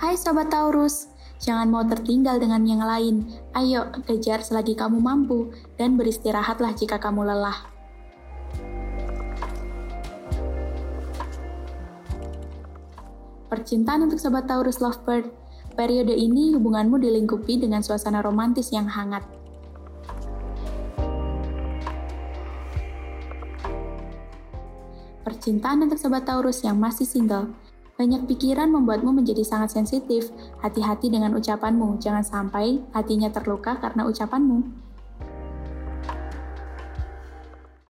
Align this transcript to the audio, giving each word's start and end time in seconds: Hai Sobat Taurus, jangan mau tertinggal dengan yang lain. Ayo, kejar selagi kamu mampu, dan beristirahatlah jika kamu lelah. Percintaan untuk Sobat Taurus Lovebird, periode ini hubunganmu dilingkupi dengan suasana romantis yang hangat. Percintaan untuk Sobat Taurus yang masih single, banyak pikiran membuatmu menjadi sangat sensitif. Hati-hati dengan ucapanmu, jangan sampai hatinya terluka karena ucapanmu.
Hai 0.00 0.16
Sobat 0.16 0.48
Taurus, 0.48 1.12
jangan 1.44 1.68
mau 1.68 1.84
tertinggal 1.84 2.40
dengan 2.40 2.64
yang 2.64 2.80
lain. 2.80 3.36
Ayo, 3.52 3.92
kejar 4.08 4.40
selagi 4.40 4.72
kamu 4.72 4.96
mampu, 4.96 5.52
dan 5.76 6.00
beristirahatlah 6.00 6.72
jika 6.72 6.96
kamu 6.96 7.28
lelah. 7.28 7.68
Percintaan 13.52 14.08
untuk 14.08 14.16
Sobat 14.16 14.48
Taurus 14.48 14.80
Lovebird, 14.80 15.36
periode 15.76 16.16
ini 16.16 16.56
hubunganmu 16.56 16.96
dilingkupi 16.96 17.60
dengan 17.60 17.84
suasana 17.84 18.24
romantis 18.24 18.72
yang 18.72 18.88
hangat. 18.88 19.28
Percintaan 25.28 25.84
untuk 25.84 26.00
Sobat 26.00 26.24
Taurus 26.24 26.64
yang 26.64 26.80
masih 26.80 27.04
single, 27.04 27.52
banyak 28.00 28.24
pikiran 28.24 28.72
membuatmu 28.72 29.20
menjadi 29.20 29.44
sangat 29.44 29.76
sensitif. 29.76 30.32
Hati-hati 30.64 31.12
dengan 31.12 31.36
ucapanmu, 31.36 32.00
jangan 32.00 32.24
sampai 32.24 32.80
hatinya 32.96 33.28
terluka 33.28 33.76
karena 33.76 34.08
ucapanmu. 34.08 34.88